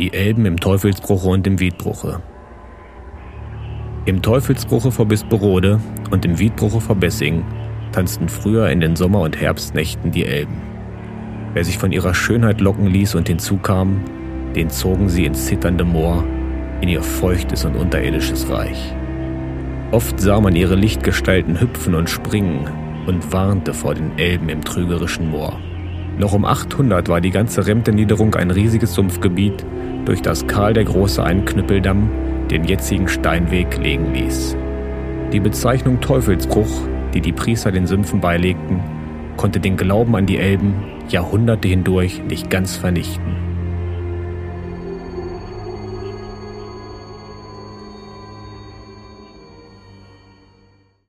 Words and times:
Die 0.00 0.14
Elben 0.14 0.46
im 0.46 0.58
Teufelsbruche 0.58 1.28
und 1.28 1.46
im 1.46 1.60
Wiedbruche. 1.60 2.22
Im 4.06 4.22
Teufelsbruche 4.22 4.90
vor 4.92 5.04
Bisperode 5.04 5.78
und 6.10 6.24
im 6.24 6.38
Wiedbruche 6.38 6.80
vor 6.80 6.96
Bessing 6.96 7.44
tanzten 7.92 8.30
früher 8.30 8.70
in 8.70 8.80
den 8.80 8.96
Sommer- 8.96 9.20
und 9.20 9.38
Herbstnächten 9.38 10.10
die 10.10 10.24
Elben. 10.24 10.56
Wer 11.52 11.66
sich 11.66 11.76
von 11.76 11.92
ihrer 11.92 12.14
Schönheit 12.14 12.62
locken 12.62 12.86
ließ 12.86 13.14
und 13.14 13.28
hinzukam, 13.28 14.00
den 14.56 14.70
zogen 14.70 15.10
sie 15.10 15.26
ins 15.26 15.44
zitternde 15.44 15.84
Moor, 15.84 16.24
in 16.80 16.88
ihr 16.88 17.02
feuchtes 17.02 17.66
und 17.66 17.76
unterirdisches 17.76 18.48
Reich. 18.48 18.94
Oft 19.90 20.18
sah 20.18 20.40
man 20.40 20.56
ihre 20.56 20.76
Lichtgestalten 20.76 21.60
hüpfen 21.60 21.94
und 21.94 22.08
springen 22.08 22.70
und 23.06 23.34
warnte 23.34 23.74
vor 23.74 23.94
den 23.94 24.18
Elben 24.18 24.48
im 24.48 24.64
trügerischen 24.64 25.30
Moor. 25.30 25.58
Noch 26.20 26.32
um 26.32 26.44
800 26.44 27.08
war 27.08 27.20
die 27.20 27.30
ganze 27.30 27.66
Remtenniederung 27.66 28.34
ein 28.34 28.50
riesiges 28.50 28.94
Sumpfgebiet, 28.94 29.64
durch 30.10 30.22
das 30.22 30.44
Karl 30.48 30.72
der 30.72 30.82
Große 30.82 31.22
einen 31.22 31.44
Knüppeldamm, 31.44 32.10
den 32.50 32.64
jetzigen 32.64 33.06
Steinweg, 33.06 33.78
legen 33.78 34.12
ließ. 34.12 34.56
Die 35.32 35.38
Bezeichnung 35.38 36.00
Teufelsbruch, 36.00 36.88
die 37.14 37.20
die 37.20 37.30
Priester 37.30 37.70
den 37.70 37.86
Sümpfen 37.86 38.20
beilegten, 38.20 38.80
konnte 39.36 39.60
den 39.60 39.76
Glauben 39.76 40.16
an 40.16 40.26
die 40.26 40.38
Elben 40.38 40.74
Jahrhunderte 41.08 41.68
hindurch 41.68 42.24
nicht 42.24 42.50
ganz 42.50 42.74
vernichten. 42.74 43.39